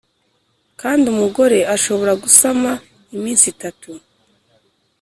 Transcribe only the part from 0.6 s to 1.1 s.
kandi